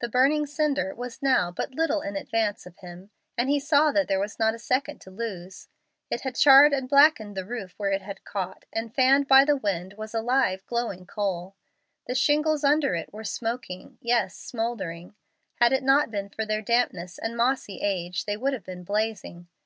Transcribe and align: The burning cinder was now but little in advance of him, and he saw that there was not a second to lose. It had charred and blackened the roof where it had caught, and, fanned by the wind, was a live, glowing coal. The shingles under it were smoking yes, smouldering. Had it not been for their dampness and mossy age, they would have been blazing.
The 0.00 0.08
burning 0.08 0.46
cinder 0.46 0.94
was 0.94 1.20
now 1.20 1.50
but 1.50 1.72
little 1.74 2.00
in 2.00 2.16
advance 2.16 2.64
of 2.64 2.78
him, 2.78 3.10
and 3.36 3.50
he 3.50 3.60
saw 3.60 3.92
that 3.92 4.08
there 4.08 4.18
was 4.18 4.38
not 4.38 4.54
a 4.54 4.58
second 4.58 4.98
to 5.02 5.10
lose. 5.10 5.68
It 6.10 6.22
had 6.22 6.36
charred 6.36 6.72
and 6.72 6.88
blackened 6.88 7.36
the 7.36 7.44
roof 7.44 7.74
where 7.76 7.90
it 7.92 8.00
had 8.00 8.24
caught, 8.24 8.64
and, 8.72 8.94
fanned 8.94 9.28
by 9.28 9.44
the 9.44 9.54
wind, 9.54 9.92
was 9.98 10.14
a 10.14 10.22
live, 10.22 10.64
glowing 10.64 11.04
coal. 11.04 11.54
The 12.06 12.14
shingles 12.14 12.64
under 12.64 12.94
it 12.94 13.12
were 13.12 13.24
smoking 13.24 13.98
yes, 14.00 14.34
smouldering. 14.38 15.16
Had 15.56 15.74
it 15.74 15.82
not 15.82 16.10
been 16.10 16.30
for 16.30 16.46
their 16.46 16.62
dampness 16.62 17.18
and 17.18 17.36
mossy 17.36 17.82
age, 17.82 18.24
they 18.24 18.38
would 18.38 18.54
have 18.54 18.64
been 18.64 18.84
blazing. 18.84 19.48